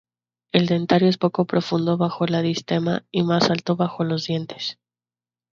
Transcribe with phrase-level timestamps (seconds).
[0.51, 4.79] El dentario es poco profundo bajo el diastema y más alto bajo los dientes.